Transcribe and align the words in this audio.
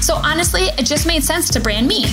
So 0.00 0.14
honestly, 0.14 0.62
it 0.78 0.86
just 0.86 1.06
made 1.06 1.22
sense 1.22 1.50
to 1.50 1.60
brand 1.60 1.86
me. 1.86 2.04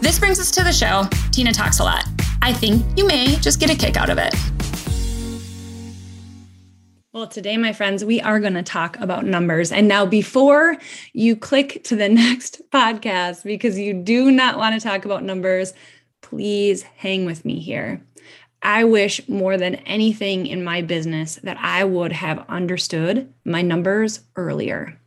This 0.00 0.18
brings 0.18 0.38
us 0.38 0.50
to 0.52 0.64
the 0.64 0.72
show. 0.72 1.04
Tena 1.30 1.52
talks 1.52 1.78
a 1.78 1.84
lot. 1.84 2.04
I 2.42 2.52
think 2.52 2.84
you 2.98 3.06
may 3.06 3.36
just 3.36 3.60
get 3.60 3.70
a 3.70 3.76
kick 3.76 3.96
out 3.96 4.10
of 4.10 4.18
it. 4.18 4.34
Well, 7.12 7.26
today, 7.26 7.58
my 7.58 7.74
friends, 7.74 8.04
we 8.04 8.20
are 8.22 8.40
going 8.40 8.54
to 8.54 8.62
talk 8.62 8.98
about 8.98 9.26
numbers. 9.26 9.70
And 9.70 9.86
now, 9.86 10.06
before 10.06 10.78
you 11.12 11.36
click 11.36 11.84
to 11.84 11.94
the 11.94 12.08
next 12.10 12.62
podcast, 12.70 13.44
because 13.44 13.78
you 13.78 13.92
do 13.92 14.30
not 14.30 14.56
want 14.56 14.74
to 14.74 14.80
talk 14.80 15.04
about 15.04 15.22
numbers, 15.22 15.74
please 16.22 16.82
hang 16.82 17.26
with 17.26 17.44
me 17.44 17.60
here. 17.60 18.02
I 18.62 18.84
wish 18.84 19.28
more 19.28 19.58
than 19.58 19.74
anything 19.74 20.46
in 20.46 20.64
my 20.64 20.82
business 20.82 21.36
that 21.42 21.58
I 21.58 21.84
would 21.84 22.12
have 22.12 22.48
understood 22.48 23.32
my 23.44 23.60
numbers 23.60 24.20
earlier. 24.36 24.98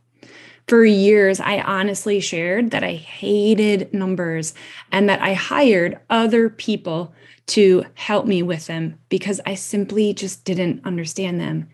For 0.68 0.84
years, 0.84 1.38
I 1.38 1.60
honestly 1.60 2.18
shared 2.18 2.72
that 2.72 2.82
I 2.82 2.94
hated 2.94 3.94
numbers 3.94 4.52
and 4.90 5.08
that 5.08 5.22
I 5.22 5.34
hired 5.34 6.00
other 6.10 6.50
people 6.50 7.14
to 7.48 7.84
help 7.94 8.26
me 8.26 8.42
with 8.42 8.66
them 8.66 8.98
because 9.08 9.40
I 9.46 9.54
simply 9.54 10.12
just 10.12 10.44
didn't 10.44 10.84
understand 10.84 11.40
them. 11.40 11.68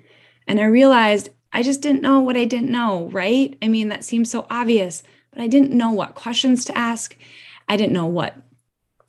And 0.47 0.61
I 0.61 0.65
realized 0.65 1.31
I 1.55 1.63
just 1.63 1.81
didn't 1.81 2.03
know 2.03 2.21
what 2.21 2.37
I 2.37 2.45
didn't 2.45 2.71
know, 2.71 3.09
right? 3.09 3.57
I 3.63 3.69
mean, 3.69 3.89
that 3.89 4.05
seems 4.05 4.31
so 4.31 4.47
obvious, 4.51 5.03
but 5.33 5.41
I 5.41 5.47
didn't 5.47 5.73
know 5.73 5.91
what 5.91 6.15
questions 6.15 6.65
to 6.67 6.77
ask. 6.77 7.17
I 7.69 7.77
didn't 7.77 7.95
know 7.95 8.07
what 8.07 8.37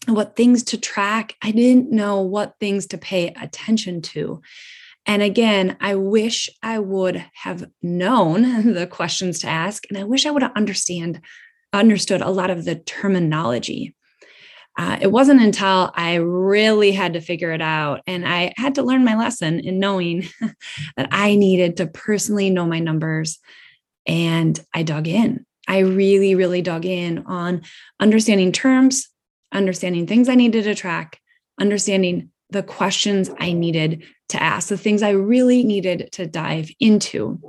what 0.06 0.36
things 0.36 0.64
to 0.64 0.78
track. 0.78 1.36
I 1.42 1.52
didn't 1.52 1.90
know 1.90 2.20
what 2.22 2.60
things 2.60 2.88
to 2.88 2.98
pay 2.98 3.30
attention 3.42 4.02
to. 4.02 4.42
And 5.06 5.22
again, 5.22 5.78
I 5.82 5.96
wish 5.96 6.50
I 6.62 6.80
would 6.80 7.26
have 7.34 7.66
known 7.82 8.74
the 8.74 8.88
questions 8.88 9.40
to 9.40 9.48
ask, 9.48 9.84
and 9.90 9.98
I 9.98 10.04
wish 10.04 10.26
I 10.26 10.32
would 10.32 10.44
have 10.44 10.56
understand 10.56 11.22
understood 11.74 12.22
a 12.22 12.30
lot 12.30 12.52
of 12.52 12.66
the 12.66 12.76
terminology. 12.76 13.96
Uh, 14.78 14.98
it 15.02 15.12
wasn't 15.12 15.42
until 15.42 15.92
I 15.96 16.16
really 16.16 16.92
had 16.92 17.14
to 17.14 17.22
figure 17.22 17.52
it 17.52 17.62
out 17.62 18.02
and 18.08 18.28
I 18.28 18.54
had 18.58 18.76
to 18.76 18.84
learn 18.84 19.04
my 19.04 19.16
lesson 19.16 19.60
in 19.60 19.80
knowing 19.80 20.28
that 20.98 21.10
I 21.12 21.36
needed 21.36 21.78
to 21.78 21.88
personally 21.88 22.50
know 22.50 22.66
my 22.66 22.80
numbers. 22.80 23.40
And 24.08 24.60
I 24.74 24.84
dug 24.84 25.08
in. 25.08 25.46
I 25.68 25.80
really, 25.80 26.36
really 26.36 26.62
dug 26.62 26.86
in 26.86 27.20
on 27.26 27.62
understanding 28.00 28.52
terms, 28.52 29.08
understanding 29.52 30.08
things 30.08 30.28
I 30.28 30.36
needed 30.36 30.64
to 30.64 30.76
track, 30.76 31.20
understanding 31.60 32.30
the 32.54 32.64
questions 32.64 33.30
I 33.40 33.52
needed 33.52 34.04
to 34.30 34.42
ask, 34.42 34.70
the 34.70 34.78
things 34.78 35.04
I 35.04 35.10
really 35.10 35.64
needed 35.64 36.10
to 36.14 36.26
dive 36.26 36.70
into. 36.80 37.40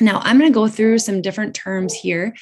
Now, 0.00 0.20
I'm 0.24 0.38
going 0.38 0.50
to 0.50 0.54
go 0.54 0.68
through 0.68 1.00
some 1.00 1.20
different 1.20 1.54
terms 1.54 1.92
here. 1.92 2.34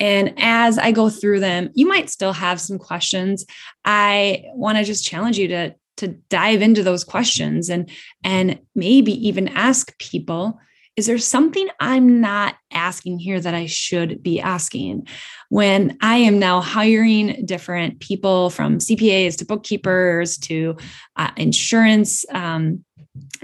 And 0.00 0.34
as 0.38 0.78
I 0.78 0.92
go 0.92 1.10
through 1.10 1.40
them, 1.40 1.70
you 1.74 1.86
might 1.86 2.10
still 2.10 2.32
have 2.32 2.60
some 2.60 2.78
questions. 2.78 3.44
I 3.84 4.44
want 4.54 4.78
to 4.78 4.84
just 4.84 5.04
challenge 5.04 5.38
you 5.38 5.48
to, 5.48 5.74
to 5.98 6.08
dive 6.08 6.62
into 6.62 6.82
those 6.82 7.04
questions 7.04 7.68
and, 7.68 7.90
and 8.24 8.60
maybe 8.74 9.28
even 9.28 9.48
ask 9.48 9.96
people 9.98 10.58
is 10.96 11.06
there 11.06 11.18
something 11.18 11.68
I'm 11.80 12.20
not 12.20 12.56
asking 12.70 13.18
here 13.18 13.40
that 13.40 13.54
I 13.54 13.66
should 13.66 14.22
be 14.22 14.40
asking? 14.40 15.06
When 15.48 15.96
I 16.02 16.16
am 16.16 16.38
now 16.38 16.60
hiring 16.60 17.46
different 17.46 18.00
people 18.00 18.50
from 18.50 18.78
CPAs 18.78 19.38
to 19.38 19.46
bookkeepers 19.46 20.36
to 20.38 20.76
uh, 21.16 21.30
insurance 21.36 22.26
um, 22.32 22.84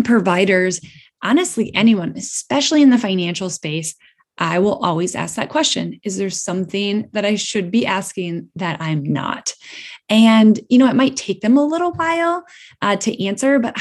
providers, 0.05 0.81
honestly, 1.23 1.75
anyone, 1.75 2.13
especially 2.17 2.83
in 2.83 2.91
the 2.91 2.99
financial 2.99 3.49
space, 3.49 3.95
I 4.37 4.59
will 4.61 4.77
always 4.85 5.17
ask 5.17 5.37
that 5.37 5.49
question 5.49 5.99
Is 6.05 6.17
there 6.17 6.31
something 6.31 7.09
that 7.13 7.25
I 7.25 7.35
should 7.35 7.71
be 7.71 7.87
asking 7.87 8.51
that 8.57 8.81
I'm 8.81 9.03
not? 9.03 9.55
And, 10.09 10.59
you 10.69 10.79
know, 10.79 10.89
it 10.89 10.97
might 10.97 11.17
take 11.17 11.41
them 11.41 11.57
a 11.57 11.67
little 11.67 11.93
while 11.93 12.45
uh, 12.81 12.97
to 12.97 13.25
answer, 13.25 13.59
but 13.59 13.77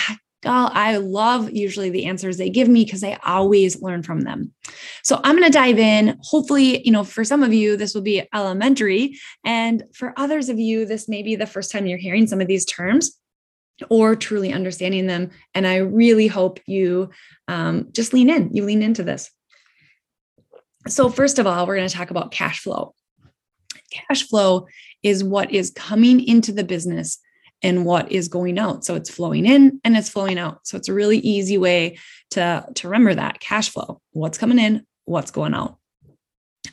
love 0.98 1.52
usually 1.52 1.90
the 1.90 2.06
answers 2.06 2.38
they 2.38 2.50
give 2.50 2.68
me 2.68 2.86
because 2.86 3.04
I 3.04 3.20
always 3.26 3.82
learn 3.82 4.04
from 4.04 4.22
them. 4.22 4.54
So 5.04 5.20
I'm 5.24 5.36
going 5.36 5.50
to 5.50 5.58
dive 5.58 5.80
in. 5.80 6.18
Hopefully, 6.22 6.82
you 6.86 6.92
know, 6.92 7.04
for 7.04 7.24
some 7.24 7.44
of 7.44 7.54
you, 7.54 7.78
this 7.78 7.94
will 7.94 8.02
be 8.02 8.24
elementary. 8.34 9.20
And 9.46 9.84
for 9.94 10.14
others 10.18 10.50
of 10.50 10.60
you, 10.60 10.86
this 10.86 11.08
may 11.08 11.24
be 11.24 11.36
the 11.36 11.46
first 11.46 11.72
time 11.72 11.86
you're 11.86 11.98
hearing 11.98 12.28
some 12.28 12.42
of 12.42 12.48
these 12.48 12.66
terms 12.66 13.18
or 13.90 14.16
truly 14.16 14.54
understanding 14.54 15.08
them. 15.08 15.32
And 15.54 15.68
I 15.68 15.78
really 15.78 16.28
hope 16.28 16.60
you 16.66 17.12
um, 17.48 17.90
just 17.92 18.14
lean 18.14 18.30
in, 18.30 18.54
you 18.54 18.64
lean 18.64 18.82
into 18.82 19.04
this. 19.04 19.30
So, 20.88 21.10
first 21.10 21.38
of 21.38 21.46
all, 21.46 21.68
we're 21.68 21.76
going 21.76 21.90
to 21.90 21.94
talk 21.94 22.12
about 22.12 22.32
cash 22.32 22.60
flow. 22.62 22.94
Cash 23.92 24.28
flow 24.28 24.68
is 25.04 25.24
what 25.24 25.52
is 25.52 25.72
coming 25.72 26.24
into 26.24 26.52
the 26.52 26.64
business 26.64 27.20
and 27.62 27.86
what 27.86 28.12
is 28.12 28.28
going 28.28 28.60
out. 28.60 28.86
So 28.86 28.96
it's 28.96 29.10
flowing 29.10 29.46
in 29.46 29.82
and 29.84 29.98
it's 29.98 30.10
flowing 30.10 30.38
out. 30.38 30.68
So 30.68 30.78
it's 30.78 30.90
a 30.90 30.94
really 30.94 31.18
easy 31.20 31.58
way 31.58 31.98
to, 32.32 32.66
to 32.76 32.88
remember 32.88 33.16
that 33.16 33.40
cash 33.40 33.70
flow 33.70 34.02
what's 34.12 34.38
coming 34.38 34.60
in, 34.60 34.86
what's 35.06 35.32
going 35.32 35.54
out. 35.54 35.78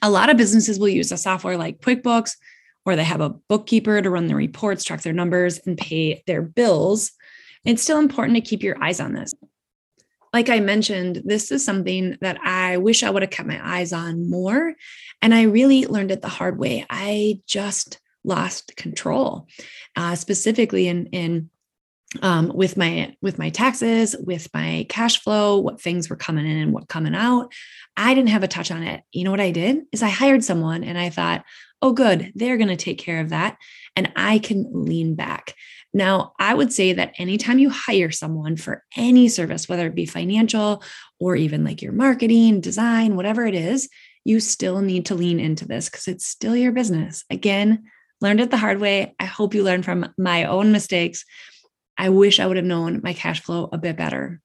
A 0.03 0.11
lot 0.11 0.29
of 0.29 0.37
businesses 0.37 0.79
will 0.79 0.89
use 0.89 1.13
a 1.13 1.17
software 1.17 1.57
like 1.57 1.81
QuickBooks, 1.81 2.37
or 2.85 2.97
they 2.97 3.05
have 3.05 3.21
a 3.21 3.31
bookkeeper 3.49 4.03
to 4.03 4.11
run 4.11 4.27
their 4.27 4.37
reports, 4.37 4.85
track 4.85 5.03
their 5.03 5.13
numbers, 5.13 5.59
and 5.67 5.79
pay 5.79 6.23
their 6.27 6.43
bills. 6.43 7.13
It's 7.65 7.83
still 7.83 7.99
important 7.99 8.37
to 8.37 8.43
keep 8.43 8.63
your 8.63 8.83
eyes 8.83 9.01
on 9.01 9.15
this. 9.15 9.33
Like 10.35 10.51
I 10.51 10.61
mentioned, 10.61 11.23
this 11.25 11.53
is 11.53 11.65
something 11.65 12.19
that 12.21 12.39
I 12.43 12.77
wish 12.77 13.03
I 13.03 13.11
would 13.11 13.23
have 13.23 13.31
kept 13.31 13.49
my 13.49 13.61
eyes 13.63 13.93
on 13.93 14.29
more. 14.29 14.75
And 15.23 15.33
I 15.33 15.43
really 15.43 15.87
learned 15.87 16.11
it 16.11 16.23
the 16.23 16.29
hard 16.29 16.59
way. 16.59 16.85
I 16.91 17.41
just 17.47 18.01
lost 18.25 18.77
control, 18.77 19.47
uh, 19.97 20.15
specifically 20.15 20.89
in 20.89 21.07
in 21.07 21.51
um, 22.23 22.53
with 22.55 22.77
my 22.77 23.17
with 23.21 23.39
my 23.39 23.51
taxes, 23.51 24.17
with 24.19 24.49
my 24.55 24.87
cash 24.89 25.21
flow, 25.21 25.59
what 25.59 25.81
things 25.81 26.09
were 26.09 26.17
coming 26.17 26.47
in 26.47 26.59
and 26.59 26.73
what 26.73 26.89
coming 26.89 27.15
out. 27.15 27.53
I 27.97 28.15
didn't 28.15 28.31
have 28.31 28.43
a 28.43 28.49
touch 28.49 28.71
on 28.71 28.83
it. 28.83 29.03
You 29.13 29.25
know 29.25 29.31
what 29.31 29.41
I 29.41 29.51
did 29.51 29.83
is 29.93 30.03
I 30.03 30.09
hired 30.09 30.45
someone 30.45 30.85
and 30.85 30.99
I 30.99 31.11
thought, 31.11 31.45
oh, 31.83 31.93
good, 31.93 32.33
they're 32.35 32.57
going 32.57 32.69
to 32.69 32.77
take 32.77 32.99
care 32.99 33.21
of 33.21 33.31
that, 33.31 33.57
and 33.95 34.13
I 34.17 34.39
can 34.39 34.71
lean 34.73 35.15
back. 35.15 35.55
Now, 35.93 36.33
I 36.41 36.55
would 36.55 36.73
say 36.73 36.93
that 36.95 37.15
anytime 37.19 37.61
you 37.61 37.71
hire 37.71 38.11
someone 38.11 38.57
for 38.57 38.83
any 38.97 39.29
service, 39.29 39.69
whether 39.69 39.87
it 39.87 39.95
be 39.95 40.07
financial 40.07 40.83
or 41.21 41.37
even 41.37 41.63
like 41.63 41.83
your 41.83 41.93
marketing, 41.93 42.61
design, 42.61 43.15
whatever 43.15 43.47
it 43.47 43.55
is, 43.55 43.89
you 44.25 44.41
still 44.41 44.81
need 44.81 45.07
to 45.07 45.15
lean 45.15 45.39
into 45.39 45.69
this 45.69 45.89
because 45.89 46.09
it's 46.09 46.27
still 46.27 46.57
your 46.57 46.73
business. 46.73 47.25
Again, 47.31 47.85
learned 48.25 48.41
it 48.41 48.51
the 48.51 48.57
hard 48.57 48.81
way. 48.81 49.15
I 49.21 49.27
hope 49.27 49.55
you 49.55 49.63
learn 49.63 49.83
from 49.83 50.13
my 50.17 50.45
own 50.45 50.73
mistakes. 50.73 51.25
I 51.97 52.09
wish 52.09 52.41
I 52.41 52.47
would 52.47 52.57
have 52.57 52.65
known 52.65 53.03
my 53.05 53.13
cash 53.13 53.43
flow 53.43 53.69
a 53.71 53.79
bit 53.79 53.97
better. 53.97 54.41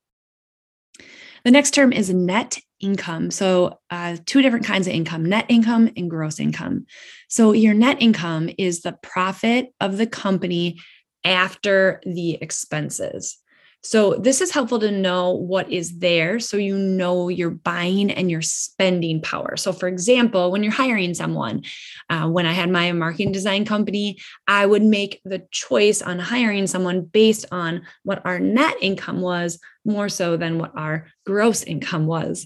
The 1.45 1.51
next 1.51 1.71
term 1.71 1.93
is 1.93 2.13
net 2.13 2.59
income. 2.81 3.31
So, 3.31 3.79
uh, 3.89 4.17
two 4.25 4.41
different 4.41 4.65
kinds 4.65 4.87
of 4.87 4.93
income 4.93 5.25
net 5.25 5.45
income 5.47 5.89
and 5.95 6.09
gross 6.09 6.39
income. 6.39 6.85
So, 7.29 7.53
your 7.53 7.73
net 7.73 8.01
income 8.01 8.49
is 8.57 8.81
the 8.81 8.97
profit 9.01 9.73
of 9.79 9.97
the 9.97 10.07
company 10.07 10.81
after 11.23 12.01
the 12.05 12.33
expenses. 12.41 13.37
So, 13.81 14.15
this 14.15 14.41
is 14.41 14.51
helpful 14.51 14.79
to 14.79 14.91
know 14.91 15.31
what 15.31 15.71
is 15.71 15.99
there 15.99 16.39
so 16.39 16.57
you 16.57 16.77
know 16.77 17.29
your 17.29 17.49
buying 17.49 18.11
and 18.11 18.29
your 18.29 18.41
spending 18.41 19.21
power. 19.21 19.55
So, 19.55 19.71
for 19.71 19.87
example, 19.87 20.51
when 20.51 20.63
you're 20.63 20.71
hiring 20.71 21.13
someone, 21.13 21.63
uh, 22.09 22.27
when 22.27 22.45
I 22.45 22.51
had 22.51 22.69
my 22.69 22.91
marketing 22.91 23.31
design 23.31 23.63
company, 23.63 24.17
I 24.47 24.65
would 24.65 24.83
make 24.83 25.21
the 25.23 25.47
choice 25.51 26.01
on 26.01 26.19
hiring 26.19 26.67
someone 26.67 27.01
based 27.05 27.45
on 27.51 27.83
what 28.03 28.21
our 28.25 28.37
net 28.37 28.75
income 28.81 29.21
was 29.21 29.59
more 29.85 30.09
so 30.09 30.35
than 30.35 30.59
what 30.59 30.73
our 30.75 31.07
gross 31.25 31.63
income 31.63 32.05
was. 32.05 32.45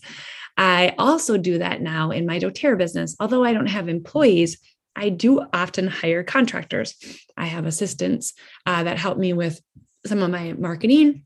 I 0.56 0.94
also 1.00 1.38
do 1.38 1.58
that 1.58 1.82
now 1.82 2.12
in 2.12 2.28
my 2.28 2.40
doTERRA 2.40 2.78
business. 2.78 3.16
Although 3.20 3.44
I 3.44 3.54
don't 3.54 3.66
have 3.68 3.90
employees, 3.90 4.60
I 4.96 5.10
do 5.10 5.44
often 5.52 5.88
hire 5.88 6.24
contractors. 6.24 6.96
I 7.36 7.46
have 7.46 7.66
assistants 7.66 8.34
uh, 8.66 8.84
that 8.84 9.00
help 9.00 9.18
me 9.18 9.34
with 9.34 9.60
some 10.06 10.22
of 10.22 10.30
my 10.30 10.54
marketing 10.54 11.24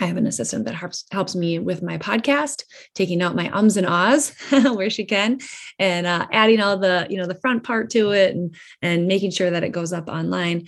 I 0.00 0.06
have 0.06 0.16
an 0.16 0.26
assistant 0.26 0.64
that 0.64 0.74
helps 0.74 1.04
helps 1.12 1.34
me 1.34 1.58
with 1.58 1.82
my 1.82 1.98
podcast, 1.98 2.64
taking 2.94 3.22
out 3.22 3.36
my 3.36 3.50
ums 3.56 3.76
and 3.76 3.86
ahs 3.86 4.34
where 4.50 4.90
she 4.90 5.04
can, 5.04 5.38
and 5.78 6.06
uh, 6.06 6.26
adding 6.32 6.60
all 6.60 6.78
the 6.78 7.06
you 7.10 7.18
know 7.18 7.26
the 7.26 7.38
front 7.40 7.62
part 7.62 7.90
to 7.90 8.10
it, 8.12 8.34
and 8.34 8.54
and 8.80 9.06
making 9.06 9.30
sure 9.30 9.50
that 9.50 9.64
it 9.64 9.70
goes 9.70 9.92
up 9.92 10.08
online. 10.08 10.66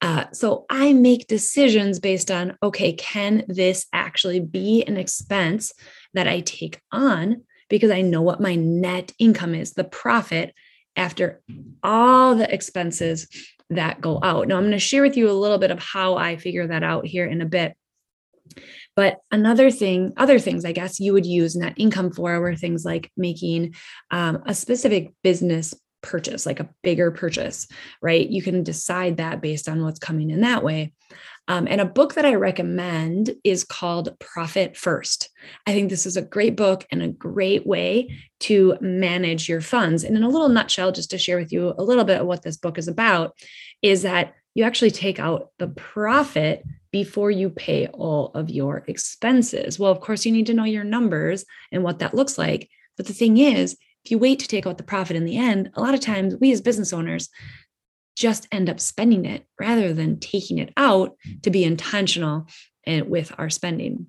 Uh, 0.00 0.24
so 0.32 0.66
I 0.68 0.92
make 0.92 1.28
decisions 1.28 2.00
based 2.00 2.30
on 2.30 2.58
okay, 2.62 2.92
can 2.92 3.44
this 3.48 3.86
actually 3.92 4.40
be 4.40 4.82
an 4.84 4.96
expense 4.96 5.72
that 6.14 6.28
I 6.28 6.40
take 6.40 6.80
on 6.92 7.42
because 7.70 7.90
I 7.90 8.02
know 8.02 8.22
what 8.22 8.40
my 8.40 8.54
net 8.56 9.12
income 9.18 9.54
is, 9.54 9.72
the 9.72 9.84
profit 9.84 10.52
after 10.96 11.42
all 11.82 12.34
the 12.34 12.52
expenses 12.52 13.28
that 13.74 14.00
go 14.00 14.18
out. 14.22 14.48
Now 14.48 14.56
I'm 14.56 14.62
going 14.62 14.72
to 14.72 14.78
share 14.78 15.02
with 15.02 15.16
you 15.16 15.30
a 15.30 15.32
little 15.32 15.58
bit 15.58 15.70
of 15.70 15.78
how 15.78 16.16
I 16.16 16.36
figure 16.36 16.66
that 16.66 16.82
out 16.82 17.06
here 17.06 17.26
in 17.26 17.40
a 17.40 17.46
bit. 17.46 17.76
But 18.96 19.18
another 19.30 19.70
thing, 19.70 20.12
other 20.16 20.38
things 20.38 20.64
I 20.64 20.72
guess 20.72 21.00
you 21.00 21.12
would 21.12 21.26
use 21.26 21.56
net 21.56 21.74
income 21.76 22.12
for 22.12 22.38
were 22.40 22.54
things 22.54 22.84
like 22.84 23.10
making 23.16 23.74
um, 24.10 24.42
a 24.46 24.54
specific 24.54 25.12
business 25.22 25.74
purchase, 26.02 26.46
like 26.46 26.60
a 26.60 26.68
bigger 26.82 27.10
purchase, 27.10 27.66
right? 28.02 28.28
You 28.28 28.42
can 28.42 28.62
decide 28.62 29.16
that 29.16 29.40
based 29.40 29.68
on 29.68 29.82
what's 29.82 29.98
coming 29.98 30.30
in 30.30 30.42
that 30.42 30.62
way. 30.62 30.92
Um, 31.46 31.66
and 31.68 31.80
a 31.80 31.86
book 31.86 32.14
that 32.14 32.24
I 32.24 32.34
recommend 32.34 33.34
is 33.44 33.64
called 33.64 34.18
Profit 34.18 34.76
First. 34.76 35.28
I 35.66 35.72
think 35.72 35.90
this 35.90 36.06
is 36.06 36.16
a 36.16 36.22
great 36.22 36.56
book 36.56 36.86
and 36.90 37.02
a 37.02 37.08
great 37.08 37.66
way 37.66 38.16
to 38.40 38.78
manage 38.80 39.48
your 39.48 39.60
funds. 39.60 40.04
And 40.04 40.16
in 40.16 40.22
a 40.22 40.28
little 40.28 40.48
nutshell, 40.48 40.92
just 40.92 41.10
to 41.10 41.18
share 41.18 41.38
with 41.38 41.52
you 41.52 41.74
a 41.76 41.82
little 41.82 42.04
bit 42.04 42.20
of 42.20 42.26
what 42.26 42.42
this 42.42 42.56
book 42.56 42.78
is 42.78 42.88
about, 42.88 43.36
is 43.82 44.02
that 44.02 44.34
you 44.54 44.64
actually 44.64 44.90
take 44.90 45.18
out 45.18 45.50
the 45.58 45.68
profit 45.68 46.62
before 46.92 47.30
you 47.30 47.50
pay 47.50 47.88
all 47.88 48.28
of 48.34 48.48
your 48.48 48.84
expenses. 48.86 49.78
Well, 49.78 49.90
of 49.90 50.00
course, 50.00 50.24
you 50.24 50.32
need 50.32 50.46
to 50.46 50.54
know 50.54 50.64
your 50.64 50.84
numbers 50.84 51.44
and 51.72 51.82
what 51.82 51.98
that 51.98 52.14
looks 52.14 52.38
like. 52.38 52.70
But 52.96 53.06
the 53.06 53.12
thing 53.12 53.36
is, 53.36 53.76
if 54.04 54.10
you 54.10 54.18
wait 54.18 54.38
to 54.40 54.48
take 54.48 54.66
out 54.66 54.78
the 54.78 54.84
profit 54.84 55.16
in 55.16 55.24
the 55.24 55.36
end, 55.36 55.70
a 55.74 55.80
lot 55.80 55.94
of 55.94 56.00
times 56.00 56.36
we 56.40 56.52
as 56.52 56.60
business 56.60 56.92
owners 56.92 57.30
just 58.14 58.48
end 58.52 58.70
up 58.70 58.80
spending 58.80 59.24
it 59.24 59.46
rather 59.60 59.92
than 59.92 60.20
taking 60.20 60.58
it 60.58 60.72
out 60.76 61.16
to 61.42 61.50
be 61.50 61.64
intentional 61.64 62.46
eh, 62.86 63.00
with 63.00 63.32
our 63.38 63.50
spending. 63.50 64.06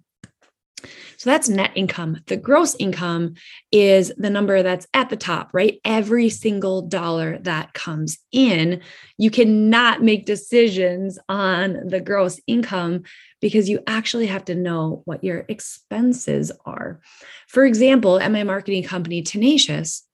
So 1.17 1.29
that's 1.29 1.49
net 1.49 1.71
income. 1.75 2.21
The 2.27 2.37
gross 2.37 2.75
income 2.75 3.35
is 3.71 4.13
the 4.17 4.29
number 4.29 4.61
that's 4.63 4.87
at 4.93 5.09
the 5.09 5.17
top, 5.17 5.49
right? 5.53 5.79
Every 5.83 6.29
single 6.29 6.81
dollar 6.83 7.39
that 7.39 7.73
comes 7.73 8.17
in, 8.31 8.81
you 9.17 9.31
cannot 9.31 10.03
make 10.03 10.25
decisions 10.25 11.17
on 11.29 11.87
the 11.87 12.01
gross 12.01 12.39
income 12.47 13.03
because 13.41 13.69
you 13.69 13.79
actually 13.87 14.27
have 14.27 14.45
to 14.45 14.55
know 14.55 15.01
what 15.05 15.23
your 15.23 15.45
expenses 15.47 16.51
are. 16.65 16.99
For 17.47 17.65
example, 17.65 18.19
at 18.19 18.31
my 18.31 18.43
marketing 18.43 18.83
company, 18.83 19.21
Tenacious, 19.21 20.04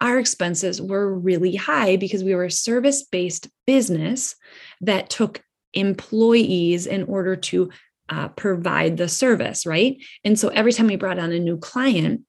our 0.00 0.18
expenses 0.18 0.80
were 0.80 1.12
really 1.12 1.56
high 1.56 1.96
because 1.96 2.22
we 2.22 2.34
were 2.34 2.44
a 2.44 2.50
service 2.50 3.02
based 3.04 3.48
business 3.66 4.36
that 4.80 5.10
took 5.10 5.42
employees 5.74 6.86
in 6.86 7.04
order 7.04 7.36
to 7.36 7.70
uh, 8.08 8.28
provide 8.28 8.96
the 8.96 9.08
service, 9.08 9.66
right? 9.66 9.98
And 10.24 10.38
so 10.38 10.48
every 10.48 10.72
time 10.72 10.86
we 10.86 10.96
brought 10.96 11.18
on 11.18 11.32
a 11.32 11.38
new 11.38 11.58
client, 11.58 12.22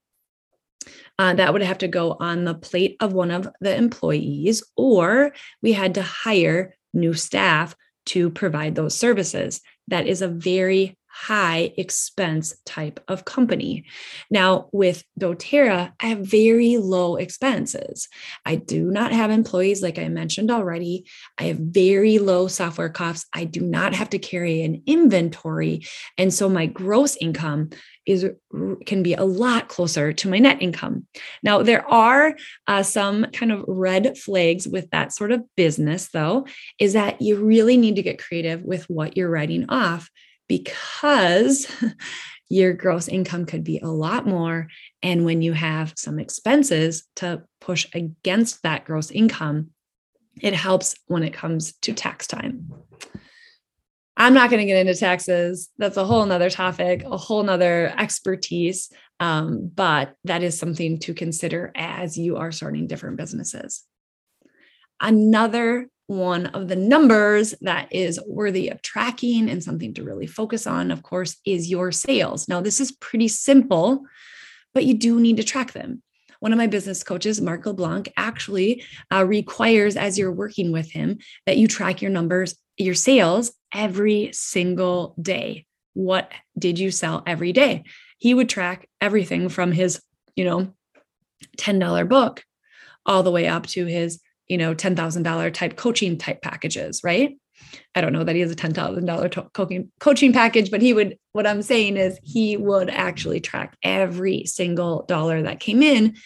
uh, 1.18 1.34
that 1.34 1.52
would 1.52 1.62
have 1.62 1.78
to 1.78 1.88
go 1.88 2.16
on 2.18 2.44
the 2.44 2.54
plate 2.54 2.96
of 3.00 3.12
one 3.12 3.30
of 3.30 3.48
the 3.60 3.76
employees, 3.76 4.62
or 4.76 5.32
we 5.62 5.72
had 5.72 5.94
to 5.94 6.02
hire 6.02 6.74
new 6.94 7.12
staff 7.12 7.76
to 8.06 8.30
provide 8.30 8.74
those 8.74 8.96
services. 8.96 9.60
That 9.88 10.06
is 10.06 10.22
a 10.22 10.28
very 10.28 10.96
high 11.12 11.72
expense 11.76 12.54
type 12.64 13.00
of 13.08 13.24
company. 13.24 13.84
Now, 14.30 14.68
with 14.72 15.04
doTERRA, 15.18 15.92
I 15.98 16.06
have 16.06 16.20
very 16.20 16.76
low 16.76 17.16
expenses. 17.16 18.08
I 18.46 18.56
do 18.56 18.90
not 18.90 19.12
have 19.12 19.30
employees, 19.30 19.82
like 19.82 19.98
I 19.98 20.08
mentioned 20.08 20.50
already. 20.50 21.06
I 21.36 21.44
have 21.44 21.58
very 21.58 22.18
low 22.18 22.46
software 22.46 22.88
costs. 22.88 23.26
I 23.34 23.44
do 23.44 23.60
not 23.60 23.94
have 23.94 24.10
to 24.10 24.18
carry 24.18 24.62
an 24.62 24.82
inventory. 24.86 25.86
And 26.16 26.32
so 26.32 26.48
my 26.48 26.66
gross 26.66 27.16
income 27.16 27.70
is 28.06 28.26
can 28.86 29.02
be 29.02 29.14
a 29.14 29.24
lot 29.24 29.68
closer 29.68 30.12
to 30.12 30.28
my 30.28 30.38
net 30.38 30.60
income. 30.62 31.06
Now 31.42 31.62
there 31.62 31.88
are 31.88 32.34
uh, 32.66 32.82
some 32.82 33.26
kind 33.32 33.52
of 33.52 33.64
red 33.68 34.16
flags 34.16 34.66
with 34.66 34.90
that 34.90 35.12
sort 35.12 35.32
of 35.32 35.44
business 35.56 36.08
though 36.08 36.46
is 36.78 36.94
that 36.94 37.20
you 37.20 37.36
really 37.36 37.76
need 37.76 37.96
to 37.96 38.02
get 38.02 38.18
creative 38.18 38.62
with 38.62 38.88
what 38.88 39.16
you're 39.16 39.30
writing 39.30 39.66
off 39.68 40.10
because 40.50 41.72
your 42.48 42.72
gross 42.72 43.06
income 43.06 43.46
could 43.46 43.62
be 43.62 43.78
a 43.78 43.86
lot 43.86 44.26
more. 44.26 44.66
And 45.00 45.24
when 45.24 45.42
you 45.42 45.52
have 45.52 45.94
some 45.96 46.18
expenses 46.18 47.04
to 47.16 47.44
push 47.60 47.86
against 47.94 48.64
that 48.64 48.84
gross 48.84 49.12
income, 49.12 49.70
it 50.40 50.52
helps 50.52 50.96
when 51.06 51.22
it 51.22 51.32
comes 51.32 51.74
to 51.82 51.92
tax 51.92 52.26
time. 52.26 52.72
I'm 54.16 54.34
not 54.34 54.50
going 54.50 54.58
to 54.58 54.66
get 54.66 54.84
into 54.84 54.98
taxes. 54.98 55.68
That's 55.78 55.96
a 55.96 56.04
whole 56.04 56.26
nother 56.26 56.50
topic, 56.50 57.04
a 57.04 57.16
whole 57.16 57.44
nother 57.44 57.94
expertise. 57.96 58.90
Um, 59.20 59.70
but 59.72 60.16
that 60.24 60.42
is 60.42 60.58
something 60.58 60.98
to 61.00 61.14
consider 61.14 61.70
as 61.76 62.18
you 62.18 62.38
are 62.38 62.50
starting 62.50 62.88
different 62.88 63.18
businesses. 63.18 63.84
Another 65.00 65.88
one 66.10 66.46
of 66.46 66.66
the 66.66 66.74
numbers 66.74 67.54
that 67.60 67.86
is 67.92 68.18
worthy 68.26 68.68
of 68.68 68.82
tracking 68.82 69.48
and 69.48 69.62
something 69.62 69.94
to 69.94 70.02
really 70.02 70.26
focus 70.26 70.66
on, 70.66 70.90
of 70.90 71.04
course, 71.04 71.36
is 71.46 71.70
your 71.70 71.92
sales. 71.92 72.48
Now, 72.48 72.60
this 72.60 72.80
is 72.80 72.90
pretty 72.90 73.28
simple, 73.28 74.02
but 74.74 74.84
you 74.84 74.94
do 74.94 75.20
need 75.20 75.36
to 75.36 75.44
track 75.44 75.70
them. 75.70 76.02
One 76.40 76.52
of 76.52 76.58
my 76.58 76.66
business 76.66 77.04
coaches, 77.04 77.40
Mark 77.40 77.64
LeBlanc, 77.64 78.12
actually 78.16 78.82
uh, 79.12 79.24
requires, 79.24 79.96
as 79.96 80.18
you're 80.18 80.32
working 80.32 80.72
with 80.72 80.90
him, 80.90 81.18
that 81.46 81.58
you 81.58 81.68
track 81.68 82.02
your 82.02 82.10
numbers, 82.10 82.56
your 82.76 82.96
sales 82.96 83.52
every 83.72 84.30
single 84.32 85.14
day. 85.22 85.64
What 85.94 86.32
did 86.58 86.80
you 86.80 86.90
sell 86.90 87.22
every 87.24 87.52
day? 87.52 87.84
He 88.18 88.34
would 88.34 88.48
track 88.48 88.88
everything 89.00 89.48
from 89.48 89.70
his, 89.70 90.02
you 90.34 90.44
know, 90.44 90.74
$10 91.56 92.08
book 92.08 92.42
all 93.06 93.22
the 93.22 93.30
way 93.30 93.46
up 93.46 93.68
to 93.68 93.86
his 93.86 94.20
you 94.50 94.58
know, 94.58 94.74
$10,000 94.74 95.54
type 95.54 95.76
coaching 95.76 96.18
type 96.18 96.42
packages, 96.42 97.02
right? 97.04 97.38
I 97.94 98.00
don't 98.00 98.12
know 98.12 98.24
that 98.24 98.34
he 98.34 98.40
has 98.40 98.50
a 98.50 98.56
$10,000 98.56 99.52
coaching, 99.52 99.92
coaching 100.00 100.32
package, 100.32 100.72
but 100.72 100.82
he 100.82 100.92
would, 100.92 101.16
what 101.32 101.46
I'm 101.46 101.62
saying 101.62 101.96
is 101.96 102.18
he 102.24 102.56
would 102.56 102.90
actually 102.90 103.38
track 103.38 103.76
every 103.84 104.44
single 104.46 105.04
dollar 105.06 105.42
that 105.42 105.60
came 105.60 105.84
in 105.84 106.16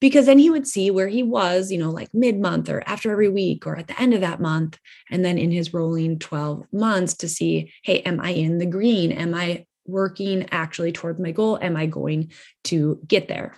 because 0.00 0.26
then 0.26 0.38
he 0.38 0.50
would 0.50 0.68
see 0.68 0.92
where 0.92 1.08
he 1.08 1.24
was, 1.24 1.72
you 1.72 1.78
know, 1.78 1.90
like 1.90 2.10
mid 2.14 2.38
month 2.38 2.68
or 2.68 2.84
after 2.86 3.10
every 3.10 3.28
week 3.28 3.66
or 3.66 3.76
at 3.76 3.88
the 3.88 4.00
end 4.00 4.14
of 4.14 4.20
that 4.20 4.40
month. 4.40 4.78
And 5.10 5.24
then 5.24 5.36
in 5.36 5.50
his 5.50 5.74
rolling 5.74 6.20
12 6.20 6.62
months 6.72 7.14
to 7.14 7.28
see, 7.28 7.72
hey, 7.82 8.02
am 8.02 8.20
I 8.20 8.30
in 8.30 8.58
the 8.58 8.66
green? 8.66 9.10
Am 9.10 9.34
I 9.34 9.66
working 9.84 10.46
actually 10.52 10.92
towards 10.92 11.18
my 11.18 11.32
goal? 11.32 11.58
Am 11.60 11.76
I 11.76 11.86
going 11.86 12.30
to 12.64 13.00
get 13.04 13.26
there? 13.26 13.56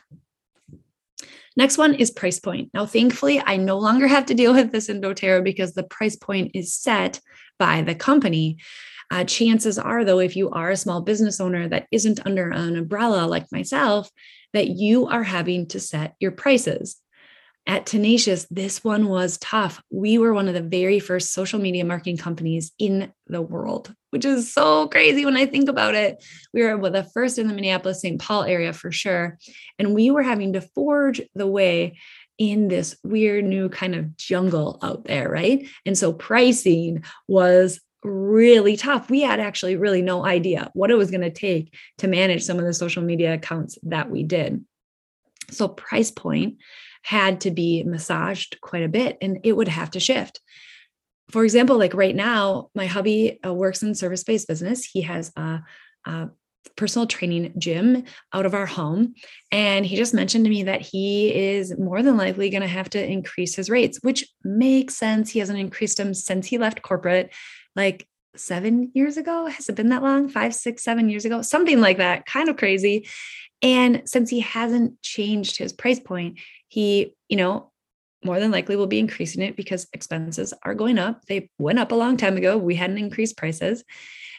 Next 1.60 1.76
one 1.76 1.92
is 1.92 2.10
price 2.10 2.40
point. 2.40 2.70
Now, 2.72 2.86
thankfully, 2.86 3.38
I 3.44 3.58
no 3.58 3.76
longer 3.76 4.06
have 4.06 4.24
to 4.26 4.34
deal 4.34 4.54
with 4.54 4.72
this 4.72 4.88
in 4.88 5.02
doTERRA 5.02 5.44
because 5.44 5.74
the 5.74 5.82
price 5.82 6.16
point 6.16 6.52
is 6.54 6.72
set 6.72 7.20
by 7.58 7.82
the 7.82 7.94
company. 7.94 8.56
Uh, 9.10 9.24
chances 9.24 9.78
are, 9.78 10.02
though, 10.02 10.20
if 10.20 10.36
you 10.36 10.48
are 10.48 10.70
a 10.70 10.76
small 10.78 11.02
business 11.02 11.38
owner 11.38 11.68
that 11.68 11.86
isn't 11.92 12.24
under 12.24 12.48
an 12.50 12.78
umbrella 12.78 13.26
like 13.26 13.44
myself, 13.52 14.10
that 14.54 14.68
you 14.68 15.08
are 15.08 15.22
having 15.22 15.66
to 15.66 15.80
set 15.80 16.14
your 16.18 16.30
prices 16.30 16.96
at 17.70 17.86
Tenacious, 17.86 18.48
this 18.50 18.82
one 18.82 19.06
was 19.06 19.38
tough. 19.38 19.80
We 19.90 20.18
were 20.18 20.34
one 20.34 20.48
of 20.48 20.54
the 20.54 20.60
very 20.60 20.98
first 20.98 21.32
social 21.32 21.60
media 21.60 21.84
marketing 21.84 22.16
companies 22.16 22.72
in 22.80 23.12
the 23.28 23.40
world, 23.40 23.94
which 24.10 24.24
is 24.24 24.52
so 24.52 24.88
crazy 24.88 25.24
when 25.24 25.36
I 25.36 25.46
think 25.46 25.68
about 25.68 25.94
it. 25.94 26.20
We 26.52 26.64
were 26.64 26.90
the 26.90 27.04
first 27.04 27.38
in 27.38 27.46
the 27.46 27.54
Minneapolis 27.54 28.00
St. 28.00 28.20
Paul 28.20 28.42
area 28.42 28.72
for 28.72 28.90
sure. 28.90 29.38
And 29.78 29.94
we 29.94 30.10
were 30.10 30.24
having 30.24 30.54
to 30.54 30.60
forge 30.60 31.20
the 31.36 31.46
way 31.46 31.96
in 32.38 32.66
this 32.66 32.96
weird 33.04 33.44
new 33.44 33.68
kind 33.68 33.94
of 33.94 34.16
jungle 34.16 34.80
out 34.82 35.04
there, 35.04 35.28
right? 35.28 35.64
And 35.86 35.96
so 35.96 36.12
pricing 36.12 37.04
was 37.28 37.80
really 38.02 38.76
tough. 38.76 39.08
We 39.08 39.20
had 39.20 39.38
actually 39.38 39.76
really 39.76 40.02
no 40.02 40.26
idea 40.26 40.72
what 40.74 40.90
it 40.90 40.96
was 40.96 41.12
going 41.12 41.20
to 41.20 41.30
take 41.30 41.72
to 41.98 42.08
manage 42.08 42.42
some 42.42 42.58
of 42.58 42.64
the 42.64 42.74
social 42.74 43.04
media 43.04 43.34
accounts 43.34 43.78
that 43.84 44.10
we 44.10 44.24
did. 44.24 44.64
So, 45.52 45.68
price 45.68 46.10
point 46.10 46.58
had 47.02 47.40
to 47.42 47.50
be 47.50 47.82
massaged 47.84 48.60
quite 48.60 48.82
a 48.82 48.88
bit 48.88 49.18
and 49.20 49.40
it 49.44 49.56
would 49.56 49.68
have 49.68 49.90
to 49.92 50.00
shift. 50.00 50.40
For 51.30 51.44
example, 51.44 51.78
like 51.78 51.94
right 51.94 52.14
now, 52.14 52.70
my 52.74 52.86
hubby 52.86 53.38
uh, 53.44 53.54
works 53.54 53.82
in 53.82 53.94
service 53.94 54.24
based 54.24 54.48
business. 54.48 54.84
He 54.84 55.02
has 55.02 55.32
a, 55.36 55.62
a 56.04 56.30
personal 56.76 57.06
training 57.06 57.52
gym 57.56 58.04
out 58.32 58.46
of 58.46 58.54
our 58.54 58.66
home. 58.66 59.14
And 59.52 59.86
he 59.86 59.96
just 59.96 60.12
mentioned 60.12 60.44
to 60.44 60.50
me 60.50 60.64
that 60.64 60.80
he 60.80 61.32
is 61.32 61.78
more 61.78 62.02
than 62.02 62.16
likely 62.16 62.50
going 62.50 62.62
to 62.62 62.68
have 62.68 62.90
to 62.90 63.04
increase 63.04 63.54
his 63.54 63.70
rates, 63.70 63.98
which 64.02 64.28
makes 64.42 64.96
sense. 64.96 65.30
He 65.30 65.38
hasn't 65.38 65.58
increased 65.58 65.96
them 65.96 66.14
since 66.14 66.46
he 66.46 66.58
left 66.58 66.82
corporate. 66.82 67.32
Like 67.76 68.06
seven 68.36 68.90
years 68.94 69.16
ago. 69.16 69.46
Has 69.46 69.68
it 69.68 69.74
been 69.74 69.88
that 69.88 70.02
long? 70.02 70.28
Five, 70.28 70.54
six, 70.54 70.82
seven 70.82 71.08
years 71.08 71.24
ago? 71.24 71.42
Something 71.42 71.80
like 71.80 71.98
that. 71.98 72.26
Kind 72.26 72.48
of 72.48 72.56
crazy. 72.56 73.08
And 73.62 74.02
since 74.06 74.30
he 74.30 74.40
hasn't 74.40 75.00
changed 75.02 75.58
his 75.58 75.72
price 75.72 76.00
point, 76.00 76.38
he, 76.68 77.14
you 77.28 77.36
know, 77.36 77.70
more 78.24 78.38
than 78.38 78.50
likely 78.50 78.76
will 78.76 78.86
be 78.86 78.98
increasing 78.98 79.42
it 79.42 79.56
because 79.56 79.88
expenses 79.92 80.52
are 80.62 80.74
going 80.74 80.98
up. 80.98 81.24
They 81.26 81.50
went 81.58 81.78
up 81.78 81.92
a 81.92 81.96
long 81.96 82.16
time 82.16 82.36
ago. 82.36 82.56
We 82.58 82.74
hadn't 82.74 82.98
increased 82.98 83.36
prices. 83.36 83.84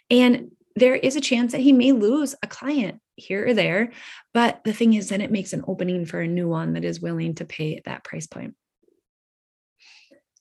And 0.09 0.51
there 0.75 0.95
is 0.95 1.15
a 1.15 1.21
chance 1.21 1.51
that 1.51 1.61
he 1.61 1.73
may 1.73 1.91
lose 1.91 2.35
a 2.43 2.47
client 2.47 2.99
here 3.15 3.47
or 3.47 3.53
there. 3.53 3.91
But 4.33 4.63
the 4.63 4.73
thing 4.73 4.93
is, 4.93 5.09
then 5.09 5.21
it 5.21 5.31
makes 5.31 5.53
an 5.53 5.63
opening 5.67 6.05
for 6.05 6.19
a 6.19 6.27
new 6.27 6.47
one 6.47 6.73
that 6.73 6.85
is 6.85 7.01
willing 7.01 7.35
to 7.35 7.45
pay 7.45 7.81
that 7.85 8.03
price 8.03 8.27
point. 8.27 8.55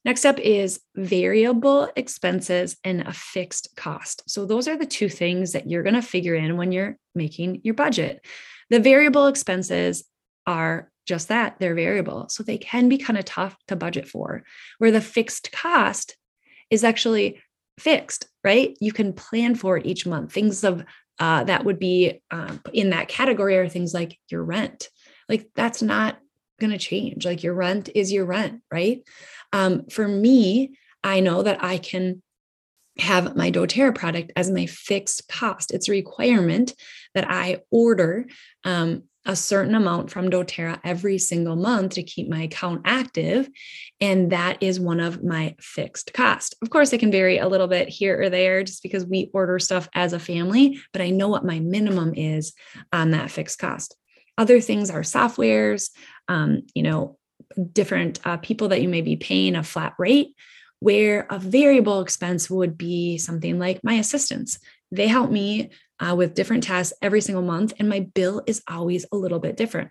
Next 0.05 0.25
up 0.25 0.39
is 0.39 0.81
variable 0.97 1.91
expenses 1.95 2.77
and 2.85 3.03
a 3.03 3.13
fixed 3.13 3.77
cost. 3.77 4.23
So, 4.27 4.47
those 4.47 4.67
are 4.67 4.77
the 4.77 4.87
two 4.87 5.11
things 5.11 5.53
that 5.53 5.69
you're 5.69 5.83
going 5.83 5.95
to 5.95 6.03
figure 6.03 6.35
in 6.35 6.57
when 6.57 6.73
you're 6.73 6.97
making 7.15 7.61
your 7.65 7.75
budget. 7.75 8.25
The 8.71 8.81
variable 8.81 9.27
expenses 9.27 10.05
are 10.47 10.91
just 11.07 11.29
that 11.29 11.59
they're 11.59 11.75
variable. 11.75 12.29
So, 12.29 12.43
they 12.43 12.59
can 12.59 12.89
be 12.89 12.99
kind 12.99 13.19
of 13.19 13.25
tough 13.25 13.57
to 13.69 13.77
budget 13.77 14.09
for, 14.09 14.45
where 14.79 14.91
the 14.91 15.01
fixed 15.01 15.53
cost 15.53 16.17
is 16.71 16.85
actually 16.85 17.41
fixed, 17.79 18.29
right? 18.45 18.77
You 18.81 18.93
can 18.93 19.13
plan 19.13 19.55
for 19.55 19.77
it 19.77 19.87
each 19.87 20.07
month. 20.07 20.33
Things 20.33 20.65
of 20.65 20.85
uh, 21.19 21.45
that 21.45 21.65
would 21.65 21.79
be 21.79 22.23
um, 22.31 22.61
in 22.73 22.91
that 22.91 23.09
category 23.09 23.59
are 23.59 23.69
things 23.69 23.93
like 23.93 24.19
your 24.31 24.43
rent. 24.45 24.89
Like, 25.29 25.49
that's 25.55 25.83
not 25.83 26.19
going 26.61 26.71
to 26.71 26.79
change. 26.79 27.27
Like, 27.27 27.43
your 27.43 27.55
rent 27.55 27.91
is 27.95 28.13
your 28.13 28.25
rent, 28.25 28.63
right? 28.73 29.03
Um, 29.53 29.87
for 29.91 30.07
me, 30.07 30.77
I 31.03 31.21
know 31.21 31.43
that 31.43 31.63
I 31.63 31.79
can 31.79 32.23
have 33.01 33.37
my 33.37 33.51
doTERRA 33.51 33.95
product 33.95 34.33
as 34.37 34.51
my 34.51 34.67
fixed 34.67 35.29
cost. 35.29 35.73
It's 35.73 35.89
a 35.89 35.93
requirement 35.93 36.75
that 37.15 37.29
I 37.29 37.63
order 37.71 38.27
um, 38.65 39.05
a 39.27 39.37
certain 39.37 39.75
amount 39.75 40.11
from 40.11 40.31
doTERRA 40.31 40.81
every 40.83 41.19
single 41.19 41.57
month 41.57 41.95
to 41.95 42.03
keep 42.03 42.29
my 42.29 42.43
account 42.43 42.83
active. 42.85 43.49
And 44.01 44.33
that 44.33 44.63
is 44.63 44.81
one 44.81 45.01
of 45.01 45.23
my 45.23 45.57
fixed 45.61 46.15
cost. 46.15 46.55
Of 46.63 46.71
course, 46.71 46.93
it 46.93 46.99
can 46.99 47.11
vary 47.11 47.39
a 47.39 47.49
little 47.49 47.69
bit 47.69 47.89
here 47.89 48.21
or 48.23 48.31
there 48.31 48.63
just 48.63 48.83
because 48.83 49.05
we 49.05 49.31
order 49.35 49.59
stuff 49.59 49.89
as 49.95 50.13
a 50.13 50.19
family, 50.19 50.81
but 50.93 51.03
I 51.03 51.11
know 51.11 51.29
what 51.29 51.45
my 51.45 51.61
minimum 51.61 52.15
is 52.15 52.55
on 52.93 53.11
that 53.11 53.31
fixed 53.31 53.59
cost. 53.59 53.95
Other 54.39 54.61
things 54.61 54.91
are 54.91 55.03
softwares, 55.03 55.91
um, 56.29 56.63
you 56.75 56.83
know, 56.83 57.19
different 57.73 58.21
uh, 58.25 58.39
people 58.39 58.69
that 58.69 58.81
you 58.81 58.89
may 58.89 59.03
be 59.03 59.17
paying 59.17 59.55
a 59.55 59.63
flat 59.63 59.95
rate, 59.99 60.35
where 60.81 61.27
a 61.31 61.39
variable 61.39 62.01
expense 62.01 62.51
would 62.51 62.77
be 62.77 63.19
something 63.19 63.59
like 63.59 63.85
my 63.85 63.95
assistants. 63.95 64.59
They 64.91 65.07
help 65.07 65.31
me 65.31 65.71
uh, 66.01 66.15
with 66.17 66.35
different 66.35 66.65
tasks 66.65 66.97
every 67.01 67.21
single 67.21 67.43
month, 67.43 67.73
and 67.79 67.89
my 67.89 68.01
bill 68.01 68.43
is 68.47 68.63
always 68.69 69.07
a 69.13 69.17
little 69.17 69.39
bit 69.39 69.57
different. 69.57 69.91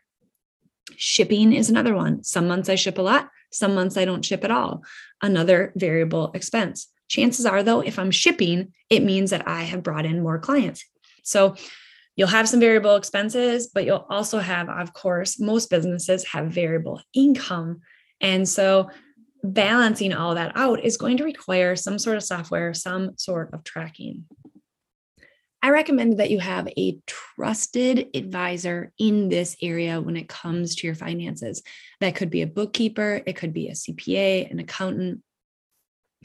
Shipping 0.95 1.53
is 1.53 1.69
another 1.69 1.95
one. 1.95 2.23
Some 2.23 2.47
months 2.47 2.67
I 2.67 2.75
ship 2.75 2.97
a 2.97 3.01
lot, 3.01 3.29
some 3.51 3.73
months 3.73 3.95
I 3.95 4.05
don't 4.05 4.25
ship 4.25 4.43
at 4.43 4.51
all. 4.51 4.83
Another 5.21 5.71
variable 5.75 6.31
expense. 6.33 6.87
Chances 7.07 7.45
are, 7.45 7.63
though, 7.63 7.81
if 7.81 7.97
I'm 7.97 8.11
shipping, 8.11 8.73
it 8.89 9.03
means 9.03 9.31
that 9.31 9.47
I 9.47 9.63
have 9.63 9.83
brought 9.83 10.05
in 10.05 10.21
more 10.21 10.39
clients. 10.39 10.83
So 11.23 11.55
You'll 12.19 12.27
have 12.27 12.49
some 12.49 12.59
variable 12.59 12.97
expenses, 12.97 13.67
but 13.73 13.85
you'll 13.85 14.05
also 14.09 14.39
have, 14.39 14.67
of 14.67 14.91
course, 14.91 15.39
most 15.39 15.69
businesses 15.69 16.25
have 16.25 16.47
variable 16.47 16.99
income. 17.13 17.79
And 18.19 18.45
so 18.45 18.89
balancing 19.43 20.13
all 20.13 20.35
that 20.35 20.51
out 20.55 20.83
is 20.83 20.97
going 20.97 21.17
to 21.17 21.23
require 21.23 21.75
some 21.75 21.99
sort 21.99 22.17
of 22.17 22.23
software, 22.23 22.73
some 22.73 23.17
sort 23.17 23.53
of 23.53 23.63
tracking. 23.63 24.25
I 25.61 25.71
recommend 25.71 26.19
that 26.19 26.31
you 26.31 26.39
have 26.39 26.69
a 26.77 26.99
trusted 27.05 28.07
advisor 28.15 28.93
in 28.97 29.27
this 29.27 29.57
area 29.61 29.99
when 29.99 30.15
it 30.15 30.29
comes 30.29 30.75
to 30.75 30.87
your 30.87 30.95
finances. 30.95 31.61
That 31.99 32.15
could 32.15 32.29
be 32.29 32.41
a 32.41 32.47
bookkeeper, 32.47 33.21
it 33.25 33.35
could 33.35 33.53
be 33.53 33.67
a 33.67 33.73
CPA, 33.73 34.49
an 34.49 34.59
accountant, 34.59 35.21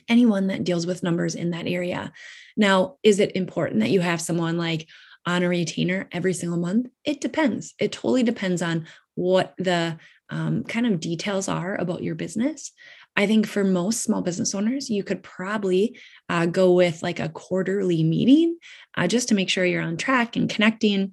anyone 0.08 0.48
that 0.48 0.62
deals 0.62 0.86
with 0.86 1.02
numbers 1.02 1.34
in 1.34 1.50
that 1.50 1.66
area. 1.66 2.12
Now, 2.56 2.96
is 3.02 3.18
it 3.18 3.34
important 3.34 3.80
that 3.80 3.90
you 3.90 4.00
have 4.00 4.20
someone 4.20 4.56
like 4.56 4.86
on 5.26 5.42
a 5.42 5.48
retainer 5.48 6.08
every 6.12 6.34
single 6.34 6.58
month? 6.58 6.86
It 7.04 7.20
depends. 7.20 7.74
It 7.80 7.90
totally 7.90 8.22
depends 8.22 8.62
on 8.62 8.86
what 9.16 9.54
the 9.58 9.98
um, 10.30 10.64
kind 10.64 10.86
of 10.86 11.00
details 11.00 11.48
are 11.48 11.74
about 11.74 12.02
your 12.02 12.14
business. 12.14 12.72
I 13.16 13.26
think 13.26 13.46
for 13.46 13.62
most 13.62 14.02
small 14.02 14.22
business 14.22 14.54
owners, 14.54 14.90
you 14.90 15.04
could 15.04 15.22
probably 15.22 15.98
uh, 16.28 16.46
go 16.46 16.72
with 16.72 17.02
like 17.02 17.20
a 17.20 17.28
quarterly 17.28 18.02
meeting 18.02 18.58
uh, 18.96 19.06
just 19.06 19.28
to 19.28 19.34
make 19.34 19.48
sure 19.48 19.64
you're 19.64 19.82
on 19.82 19.96
track 19.96 20.36
and 20.36 20.50
connecting. 20.50 21.12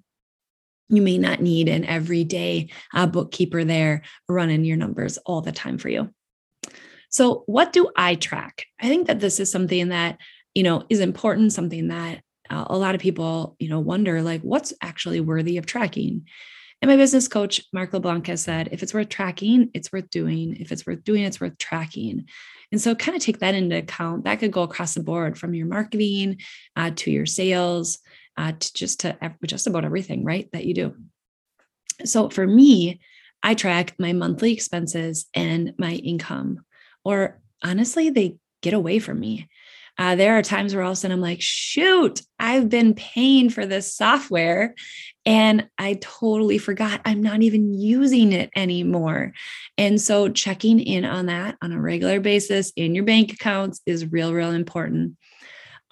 You 0.89 1.01
may 1.01 1.17
not 1.17 1.41
need 1.41 1.69
an 1.69 1.85
everyday 1.85 2.69
uh, 2.93 3.07
bookkeeper 3.07 3.63
there 3.63 4.01
running 4.27 4.65
your 4.65 4.77
numbers 4.77 5.17
all 5.19 5.41
the 5.41 5.51
time 5.51 5.77
for 5.77 5.89
you. 5.89 6.09
So, 7.09 7.43
what 7.45 7.73
do 7.73 7.89
I 7.95 8.15
track? 8.15 8.65
I 8.79 8.87
think 8.87 9.07
that 9.07 9.19
this 9.19 9.39
is 9.39 9.51
something 9.51 9.89
that 9.89 10.17
you 10.55 10.63
know 10.63 10.83
is 10.89 10.99
important, 10.99 11.53
something 11.53 11.89
that 11.89 12.21
uh, 12.49 12.65
a 12.67 12.77
lot 12.77 12.95
of 12.95 13.01
people, 13.01 13.55
you 13.59 13.69
know, 13.69 13.79
wonder 13.79 14.21
like 14.21 14.41
what's 14.41 14.73
actually 14.81 15.21
worthy 15.21 15.57
of 15.57 15.65
tracking. 15.65 16.25
And 16.81 16.89
my 16.89 16.97
business 16.97 17.27
coach, 17.27 17.61
Mark 17.71 17.93
LeBlanc, 17.93 18.25
has 18.27 18.41
said 18.41 18.69
if 18.71 18.81
it's 18.81 18.93
worth 18.93 19.09
tracking, 19.09 19.69
it's 19.73 19.91
worth 19.93 20.09
doing. 20.09 20.55
If 20.59 20.71
it's 20.71 20.85
worth 20.85 21.03
doing, 21.03 21.23
it's 21.23 21.39
worth 21.39 21.57
tracking. 21.59 22.25
And 22.71 22.81
so, 22.81 22.95
kind 22.95 23.15
of 23.15 23.21
take 23.21 23.39
that 23.39 23.53
into 23.53 23.77
account. 23.77 24.23
That 24.23 24.39
could 24.39 24.51
go 24.51 24.63
across 24.63 24.95
the 24.95 25.03
board 25.03 25.37
from 25.37 25.53
your 25.53 25.67
marketing 25.67 26.41
uh, 26.75 26.91
to 26.95 27.11
your 27.11 27.25
sales, 27.25 27.99
uh, 28.37 28.53
to 28.53 28.73
just 28.73 29.01
to 29.01 29.17
just 29.45 29.67
about 29.67 29.85
everything, 29.85 30.23
right? 30.23 30.49
That 30.53 30.65
you 30.65 30.73
do. 30.73 30.95
So, 32.03 32.29
for 32.29 32.47
me, 32.47 32.99
I 33.43 33.53
track 33.53 33.95
my 33.99 34.13
monthly 34.13 34.53
expenses 34.53 35.27
and 35.35 35.73
my 35.77 35.93
income, 35.93 36.65
or 37.03 37.39
honestly, 37.63 38.09
they 38.09 38.37
get 38.61 38.73
away 38.73 38.99
from 38.99 39.19
me. 39.19 39.49
Uh, 39.97 40.15
there 40.15 40.37
are 40.37 40.41
times 40.41 40.73
where 40.73 40.83
all 40.83 40.91
of 40.91 40.93
a 40.93 40.99
sudden 40.99 41.15
I'm 41.15 41.21
like, 41.21 41.41
shoot, 41.41 42.21
I've 42.39 42.69
been 42.69 42.93
paying 42.93 43.49
for 43.49 43.65
this 43.65 43.93
software 43.93 44.73
and 45.25 45.69
I 45.77 45.99
totally 46.01 46.57
forgot 46.57 47.01
I'm 47.05 47.21
not 47.21 47.41
even 47.43 47.73
using 47.73 48.31
it 48.31 48.49
anymore. 48.55 49.33
And 49.77 50.01
so 50.01 50.29
checking 50.29 50.79
in 50.79 51.05
on 51.05 51.27
that 51.27 51.57
on 51.61 51.71
a 51.71 51.79
regular 51.79 52.19
basis 52.19 52.71
in 52.75 52.95
your 52.95 53.03
bank 53.03 53.31
accounts 53.33 53.81
is 53.85 54.11
real, 54.11 54.33
real 54.33 54.51
important. 54.51 55.17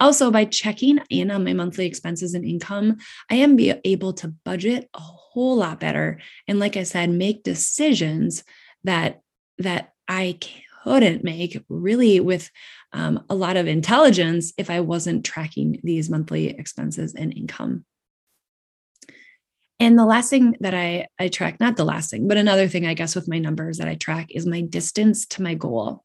Also, 0.00 0.30
by 0.30 0.46
checking 0.46 0.98
in 1.10 1.30
on 1.30 1.44
my 1.44 1.52
monthly 1.52 1.86
expenses 1.86 2.32
and 2.32 2.44
income, 2.44 2.96
I 3.30 3.34
am 3.36 3.54
be 3.54 3.74
able 3.84 4.14
to 4.14 4.34
budget 4.44 4.88
a 4.94 5.00
whole 5.00 5.56
lot 5.56 5.78
better. 5.78 6.20
And 6.48 6.58
like 6.58 6.78
I 6.78 6.84
said, 6.84 7.10
make 7.10 7.42
decisions 7.42 8.42
that 8.84 9.20
that 9.58 9.92
I 10.08 10.38
couldn't 10.82 11.24
make 11.24 11.62
really 11.68 12.20
with 12.20 12.50
um, 12.92 13.24
a 13.28 13.34
lot 13.34 13.56
of 13.56 13.66
intelligence 13.66 14.52
if 14.58 14.70
I 14.70 14.80
wasn't 14.80 15.24
tracking 15.24 15.80
these 15.82 16.10
monthly 16.10 16.48
expenses 16.48 17.14
and 17.14 17.32
income. 17.36 17.84
And 19.78 19.98
the 19.98 20.04
last 20.04 20.28
thing 20.28 20.56
that 20.60 20.74
I, 20.74 21.06
I 21.18 21.28
track, 21.28 21.58
not 21.58 21.76
the 21.76 21.84
last 21.84 22.10
thing, 22.10 22.28
but 22.28 22.36
another 22.36 22.68
thing 22.68 22.86
I 22.86 22.94
guess 22.94 23.14
with 23.14 23.28
my 23.28 23.38
numbers 23.38 23.78
that 23.78 23.88
I 23.88 23.94
track 23.94 24.28
is 24.30 24.44
my 24.44 24.60
distance 24.60 25.26
to 25.28 25.42
my 25.42 25.54
goal. 25.54 26.04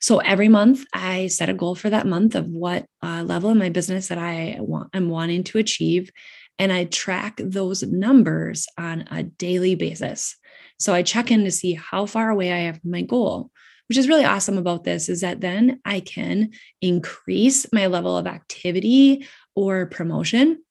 So 0.00 0.18
every 0.20 0.48
month 0.48 0.86
I 0.94 1.26
set 1.26 1.50
a 1.50 1.54
goal 1.54 1.74
for 1.74 1.90
that 1.90 2.06
month 2.06 2.34
of 2.34 2.46
what 2.46 2.86
uh, 3.02 3.22
level 3.22 3.50
in 3.50 3.58
my 3.58 3.68
business 3.68 4.08
that 4.08 4.16
I 4.16 4.56
want, 4.60 4.88
I'm 4.94 5.10
wanting 5.10 5.44
to 5.44 5.58
achieve. 5.58 6.10
And 6.58 6.72
I 6.72 6.84
track 6.84 7.40
those 7.44 7.82
numbers 7.82 8.66
on 8.78 9.04
a 9.10 9.22
daily 9.22 9.74
basis. 9.74 10.36
So 10.78 10.94
I 10.94 11.02
check 11.02 11.30
in 11.30 11.44
to 11.44 11.50
see 11.50 11.74
how 11.74 12.06
far 12.06 12.30
away 12.30 12.52
I 12.52 12.60
have 12.60 12.80
from 12.80 12.90
my 12.90 13.02
goal 13.02 13.50
which 13.90 13.98
is 13.98 14.08
really 14.08 14.24
awesome 14.24 14.56
about 14.56 14.84
this 14.84 15.08
is 15.08 15.22
that 15.22 15.40
then 15.40 15.80
I 15.84 15.98
can 15.98 16.52
increase 16.80 17.66
my 17.72 17.88
level 17.88 18.16
of 18.16 18.28
activity 18.28 19.26
or 19.56 19.86
promotion 19.86 20.62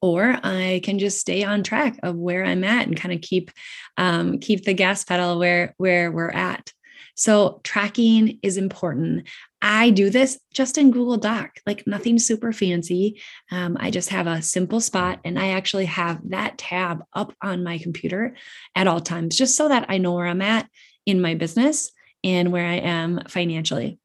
or 0.00 0.38
I 0.40 0.82
can 0.84 1.00
just 1.00 1.18
stay 1.18 1.42
on 1.42 1.64
track 1.64 1.98
of 2.04 2.14
where 2.14 2.44
I'm 2.44 2.62
at 2.62 2.86
and 2.86 2.96
kind 2.96 3.12
of 3.12 3.22
keep 3.22 3.50
um, 3.96 4.38
keep 4.38 4.64
the 4.64 4.72
gas 4.72 5.02
pedal 5.02 5.40
where 5.40 5.74
where 5.78 6.12
we're 6.12 6.30
at. 6.30 6.72
So 7.16 7.60
tracking 7.64 8.38
is 8.40 8.56
important. 8.56 9.26
I 9.60 9.90
do 9.90 10.08
this 10.08 10.38
just 10.54 10.78
in 10.78 10.92
Google 10.92 11.16
Doc, 11.16 11.58
like 11.66 11.88
nothing 11.88 12.20
super 12.20 12.52
fancy. 12.52 13.20
Um, 13.50 13.76
I 13.80 13.90
just 13.90 14.10
have 14.10 14.28
a 14.28 14.42
simple 14.42 14.80
spot 14.80 15.18
and 15.24 15.40
I 15.40 15.48
actually 15.48 15.86
have 15.86 16.20
that 16.30 16.56
tab 16.56 17.02
up 17.12 17.34
on 17.42 17.64
my 17.64 17.78
computer 17.78 18.36
at 18.76 18.86
all 18.86 19.00
times, 19.00 19.36
just 19.36 19.56
so 19.56 19.68
that 19.70 19.86
I 19.88 19.98
know 19.98 20.12
where 20.12 20.28
I'm 20.28 20.42
at 20.42 20.68
in 21.04 21.20
my 21.20 21.34
business 21.34 21.90
and 22.26 22.52
where 22.52 22.66
I 22.66 22.74
am 22.74 23.22
financially. 23.28 23.98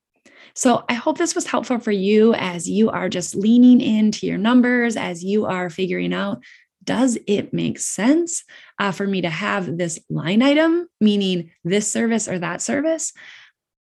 So 0.53 0.85
I 0.87 0.93
hope 0.93 1.17
this 1.17 1.33
was 1.35 1.47
helpful 1.47 1.79
for 1.79 1.91
you 1.91 2.33
as 2.35 2.69
you 2.69 2.89
are 2.89 3.09
just 3.09 3.35
leaning 3.35 3.81
into 3.81 4.27
your 4.27 4.37
numbers, 4.37 4.95
as 4.95 5.23
you 5.23 5.45
are 5.45 5.69
figuring 5.69 6.13
out 6.13 6.43
does 6.83 7.17
it 7.27 7.53
make 7.53 7.77
sense 7.77 8.43
uh, 8.79 8.91
for 8.91 9.05
me 9.05 9.21
to 9.21 9.29
have 9.29 9.77
this 9.77 9.99
line 10.09 10.41
item, 10.41 10.87
meaning 10.99 11.51
this 11.63 11.91
service 11.91 12.27
or 12.27 12.39
that 12.39 12.61
service? 12.61 13.13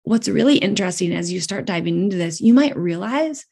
What's 0.04 0.28
really 0.28 0.58
interesting 0.58 1.14
as 1.14 1.32
you 1.32 1.40
start 1.40 1.66
diving 1.66 2.04
into 2.04 2.18
this, 2.18 2.42
you 2.42 2.54
might 2.54 2.76
realize 2.76 3.46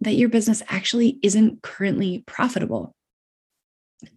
that 0.00 0.14
your 0.14 0.28
business 0.28 0.62
actually 0.68 1.18
isn't 1.22 1.62
currently 1.62 2.24
profitable 2.26 2.94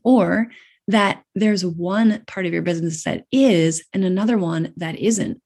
or 0.03 0.47
that 0.87 1.23
there's 1.35 1.65
one 1.65 2.23
part 2.27 2.45
of 2.45 2.53
your 2.53 2.61
business 2.61 3.03
that 3.03 3.25
is 3.31 3.83
and 3.93 4.05
another 4.05 4.37
one 4.37 4.73
that 4.77 4.97
isn't. 4.97 5.41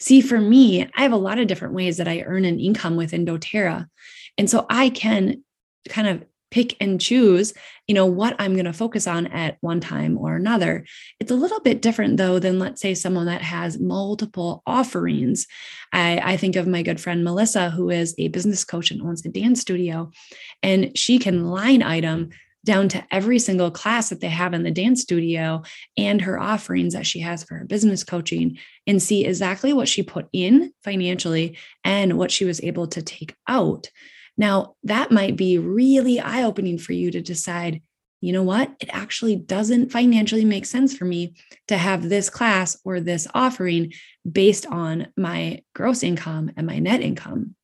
See, 0.00 0.20
for 0.20 0.40
me, 0.40 0.88
I 0.96 1.02
have 1.02 1.12
a 1.12 1.16
lot 1.16 1.38
of 1.38 1.48
different 1.48 1.74
ways 1.74 1.96
that 1.96 2.08
I 2.08 2.22
earn 2.22 2.44
an 2.44 2.60
income 2.60 2.96
within 2.96 3.26
doTERRA. 3.26 3.86
And 4.36 4.48
so 4.48 4.66
I 4.70 4.90
can 4.90 5.42
kind 5.88 6.08
of 6.08 6.24
pick 6.50 6.76
and 6.80 7.00
choose, 7.00 7.52
you 7.86 7.94
know, 7.94 8.06
what 8.06 8.34
I'm 8.38 8.54
going 8.54 8.64
to 8.64 8.72
focus 8.72 9.06
on 9.06 9.26
at 9.26 9.58
one 9.60 9.80
time 9.80 10.16
or 10.16 10.34
another. 10.34 10.86
It's 11.20 11.30
a 11.30 11.36
little 11.36 11.60
bit 11.60 11.82
different 11.82 12.16
though 12.16 12.38
than 12.38 12.58
let's 12.58 12.80
say 12.80 12.94
someone 12.94 13.26
that 13.26 13.42
has 13.42 13.78
multiple 13.78 14.62
offerings. 14.66 15.46
I, 15.92 16.20
I 16.24 16.36
think 16.36 16.56
of 16.56 16.66
my 16.66 16.82
good 16.82 17.00
friend 17.00 17.22
Melissa, 17.22 17.70
who 17.70 17.90
is 17.90 18.14
a 18.18 18.28
business 18.28 18.64
coach 18.64 18.90
and 18.90 19.02
owns 19.02 19.24
a 19.26 19.28
dance 19.28 19.60
studio, 19.60 20.10
and 20.62 20.96
she 20.96 21.18
can 21.18 21.48
line 21.48 21.82
item 21.82 22.30
down 22.64 22.88
to 22.88 23.04
every 23.10 23.38
single 23.38 23.70
class 23.70 24.08
that 24.08 24.20
they 24.20 24.28
have 24.28 24.52
in 24.52 24.62
the 24.62 24.70
dance 24.70 25.02
studio 25.02 25.62
and 25.96 26.20
her 26.20 26.38
offerings 26.38 26.94
that 26.94 27.06
she 27.06 27.20
has 27.20 27.44
for 27.44 27.56
her 27.56 27.64
business 27.64 28.04
coaching 28.04 28.58
and 28.86 29.02
see 29.02 29.24
exactly 29.24 29.72
what 29.72 29.88
she 29.88 30.02
put 30.02 30.28
in 30.32 30.72
financially 30.84 31.56
and 31.84 32.18
what 32.18 32.30
she 32.30 32.44
was 32.44 32.62
able 32.62 32.86
to 32.88 33.02
take 33.02 33.34
out. 33.46 33.90
Now, 34.36 34.74
that 34.84 35.10
might 35.10 35.36
be 35.36 35.58
really 35.58 36.20
eye 36.20 36.44
opening 36.44 36.78
for 36.78 36.92
you 36.92 37.10
to 37.10 37.20
decide, 37.20 37.82
you 38.20 38.32
know 38.32 38.44
what? 38.44 38.72
It 38.80 38.88
actually 38.92 39.36
doesn't 39.36 39.90
financially 39.90 40.44
make 40.44 40.66
sense 40.66 40.96
for 40.96 41.04
me 41.04 41.34
to 41.68 41.76
have 41.76 42.08
this 42.08 42.30
class 42.30 42.76
or 42.84 43.00
this 43.00 43.26
offering 43.34 43.92
based 44.30 44.66
on 44.66 45.08
my 45.16 45.62
gross 45.74 46.02
income 46.02 46.52
and 46.56 46.66
my 46.66 46.78
net 46.78 47.00
income. 47.00 47.54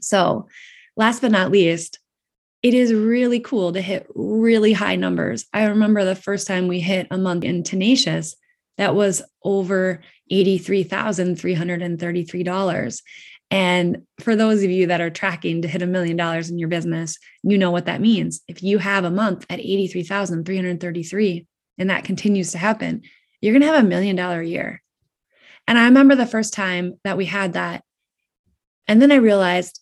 So, 0.00 0.48
last 0.96 1.20
but 1.20 1.30
not 1.30 1.50
least, 1.50 1.98
it 2.62 2.74
is 2.74 2.92
really 2.92 3.40
cool 3.40 3.72
to 3.72 3.80
hit 3.80 4.06
really 4.14 4.72
high 4.72 4.96
numbers. 4.96 5.46
I 5.52 5.64
remember 5.64 6.04
the 6.04 6.14
first 6.14 6.46
time 6.46 6.68
we 6.68 6.80
hit 6.80 7.06
a 7.10 7.18
month 7.18 7.44
in 7.44 7.62
Tenacious, 7.62 8.36
that 8.78 8.94
was 8.94 9.22
over 9.42 10.02
$83,333. 10.30 13.02
And 13.50 14.02
for 14.20 14.34
those 14.34 14.62
of 14.62 14.70
you 14.70 14.86
that 14.88 15.00
are 15.00 15.10
tracking 15.10 15.62
to 15.62 15.68
hit 15.68 15.82
a 15.82 15.86
million 15.86 16.16
dollars 16.16 16.50
in 16.50 16.58
your 16.58 16.68
business, 16.68 17.16
you 17.42 17.58
know 17.58 17.70
what 17.70 17.86
that 17.86 18.00
means. 18.00 18.40
If 18.48 18.62
you 18.62 18.78
have 18.78 19.04
a 19.04 19.10
month 19.10 19.46
at 19.48 19.60
83,333 19.60 21.46
and 21.78 21.90
that 21.90 22.04
continues 22.04 22.52
to 22.52 22.58
happen, 22.58 23.02
you're 23.40 23.52
going 23.52 23.62
to 23.62 23.68
have 23.68 23.84
a 23.84 23.88
million 23.88 24.16
dollar 24.16 24.42
year. 24.42 24.82
And 25.68 25.78
I 25.78 25.84
remember 25.84 26.16
the 26.16 26.26
first 26.26 26.54
time 26.54 26.98
that 27.04 27.16
we 27.16 27.26
had 27.26 27.52
that. 27.52 27.84
And 28.88 29.00
then 29.00 29.12
I 29.12 29.16
realized 29.16 29.80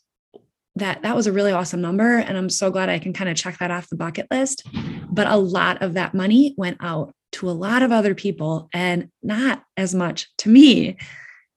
that 0.77 1.03
that 1.03 1.15
was 1.15 1.27
a 1.27 1.33
really 1.33 1.53
awesome 1.53 1.81
number 1.81 2.19
and 2.19 2.37
i'm 2.37 2.51
so 2.51 2.71
glad 2.71 2.89
i 2.89 2.99
can 2.99 3.13
kind 3.13 3.31
of 3.31 3.37
check 3.37 3.59
that 3.59 3.71
off 3.71 3.89
the 3.89 3.97
bucket 3.97 4.27
list. 4.31 4.67
But 5.15 5.29
a 5.29 5.37
lot 5.37 5.81
of 5.81 5.95
that 5.95 6.15
money 6.15 6.55
went 6.57 6.79
out 6.81 7.15
to 7.33 7.49
a 7.49 7.53
lot 7.53 7.83
of 7.83 7.93
other 7.93 8.15
people 8.15 8.69
and 8.73 9.11
not 9.23 9.63
as 9.77 9.95
much 9.95 10.29
to 10.39 10.49
me. 10.49 10.97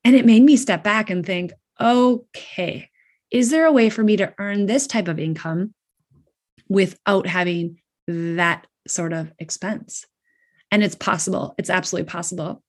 And 0.04 0.16
it 0.16 0.26
made 0.26 0.44
me 0.44 0.58
step 0.58 0.84
back 0.84 1.10
and 1.10 1.26
think 1.26 1.52
okay 1.80 2.90
is 3.30 3.50
there 3.50 3.66
a 3.66 3.72
way 3.72 3.90
for 3.90 4.04
me 4.04 4.16
to 4.18 4.34
earn 4.40 4.66
this 4.66 4.88
type 4.88 5.10
of 5.10 5.20
income 5.20 5.74
without 6.70 7.28
having 7.28 7.82
that 8.08 8.66
sort 8.88 9.12
of 9.12 9.34
expense? 9.38 10.06
And 10.72 10.84
it's 10.84 10.96
possible 10.96 11.56
it's 11.58 11.70
absolutely 11.70 12.10
possible. 12.10 12.64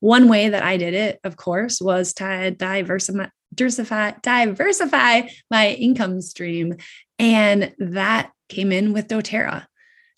One 0.00 0.28
way 0.28 0.50
that 0.50 0.62
I 0.62 0.76
did 0.76 0.92
it, 0.92 1.18
of 1.24 1.36
course, 1.36 1.80
was 1.80 2.12
to 2.14 2.50
diversify, 2.50 3.26
diversify, 3.54 4.12
diversify 4.22 5.22
my 5.50 5.70
income 5.70 6.20
stream. 6.20 6.76
And 7.18 7.74
that 7.78 8.32
came 8.48 8.72
in 8.72 8.92
with 8.92 9.08
doTERRA. 9.08 9.66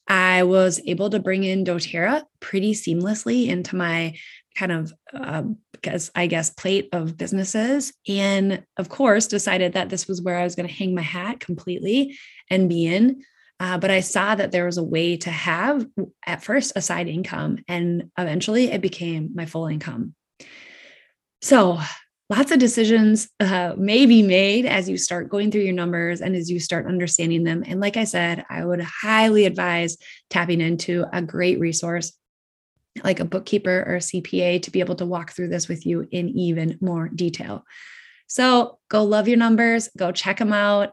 I 0.08 0.44
was 0.44 0.80
able 0.86 1.10
to 1.10 1.18
bring 1.18 1.44
in 1.44 1.64
doTERRA 1.64 2.24
pretty 2.40 2.72
seamlessly 2.72 3.48
into 3.48 3.76
my 3.76 4.16
kind 4.56 4.72
of, 4.72 4.92
uh, 5.12 5.42
I 6.14 6.26
guess, 6.26 6.50
plate 6.50 6.88
of 6.92 7.16
businesses. 7.16 7.92
And 8.08 8.64
of 8.76 8.88
course, 8.88 9.26
decided 9.26 9.74
that 9.74 9.90
this 9.90 10.08
was 10.08 10.22
where 10.22 10.38
I 10.38 10.44
was 10.44 10.56
going 10.56 10.68
to 10.68 10.74
hang 10.74 10.94
my 10.94 11.02
hat 11.02 11.40
completely 11.40 12.18
and 12.50 12.68
be 12.68 12.86
in. 12.86 13.22
Uh, 13.58 13.78
but 13.78 13.90
I 13.90 14.00
saw 14.00 14.34
that 14.34 14.52
there 14.52 14.66
was 14.66 14.76
a 14.76 14.84
way 14.84 15.16
to 15.18 15.30
have 15.30 15.86
at 16.26 16.44
first 16.44 16.72
a 16.76 16.82
side 16.82 17.08
income, 17.08 17.58
and 17.68 18.10
eventually 18.18 18.70
it 18.70 18.82
became 18.82 19.30
my 19.34 19.46
full 19.46 19.66
income. 19.66 20.14
So 21.40 21.78
lots 22.28 22.50
of 22.50 22.58
decisions 22.58 23.28
uh, 23.38 23.74
may 23.76 24.04
be 24.04 24.22
made 24.22 24.66
as 24.66 24.88
you 24.88 24.98
start 24.98 25.28
going 25.28 25.50
through 25.50 25.60
your 25.62 25.72
numbers 25.72 26.20
and 26.20 26.34
as 26.34 26.50
you 26.50 26.58
start 26.58 26.86
understanding 26.86 27.44
them. 27.44 27.62
And 27.66 27.80
like 27.80 27.96
I 27.96 28.04
said, 28.04 28.44
I 28.50 28.64
would 28.64 28.80
highly 28.80 29.46
advise 29.46 29.96
tapping 30.28 30.60
into 30.60 31.04
a 31.12 31.22
great 31.22 31.60
resource 31.60 32.12
like 33.04 33.20
a 33.20 33.24
bookkeeper 33.24 33.84
or 33.86 33.96
a 33.96 34.00
CPA 34.00 34.62
to 34.62 34.70
be 34.70 34.80
able 34.80 34.96
to 34.96 35.06
walk 35.06 35.32
through 35.32 35.48
this 35.48 35.68
with 35.68 35.86
you 35.86 36.08
in 36.10 36.30
even 36.30 36.78
more 36.80 37.08
detail. 37.08 37.64
So 38.26 38.78
go 38.88 39.04
love 39.04 39.28
your 39.28 39.36
numbers, 39.36 39.88
go 39.96 40.10
check 40.10 40.38
them 40.38 40.52
out 40.52 40.92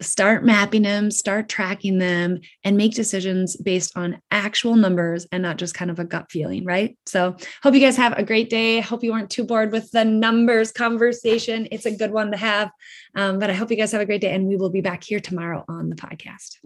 start 0.00 0.44
mapping 0.44 0.82
them, 0.82 1.10
start 1.10 1.48
tracking 1.48 1.98
them, 1.98 2.40
and 2.64 2.76
make 2.76 2.94
decisions 2.94 3.56
based 3.56 3.96
on 3.96 4.20
actual 4.30 4.76
numbers 4.76 5.26
and 5.32 5.42
not 5.42 5.58
just 5.58 5.74
kind 5.74 5.90
of 5.90 5.98
a 5.98 6.04
gut 6.04 6.30
feeling, 6.30 6.64
right? 6.64 6.96
So, 7.06 7.36
hope 7.62 7.74
you 7.74 7.80
guys 7.80 7.96
have 7.96 8.16
a 8.18 8.22
great 8.22 8.50
day. 8.50 8.80
Hope 8.80 9.04
you 9.04 9.12
weren't 9.12 9.30
too 9.30 9.44
bored 9.44 9.72
with 9.72 9.90
the 9.90 10.04
numbers 10.04 10.72
conversation. 10.72 11.68
It's 11.70 11.86
a 11.86 11.96
good 11.96 12.10
one 12.10 12.30
to 12.30 12.36
have. 12.36 12.70
Um, 13.14 13.38
but 13.38 13.50
I 13.50 13.54
hope 13.54 13.70
you 13.70 13.76
guys 13.76 13.92
have 13.92 14.00
a 14.00 14.06
great 14.06 14.20
day, 14.20 14.34
and 14.34 14.46
we 14.46 14.56
will 14.56 14.70
be 14.70 14.80
back 14.80 15.04
here 15.04 15.20
tomorrow 15.20 15.64
on 15.68 15.88
the 15.88 15.96
podcast. 15.96 16.56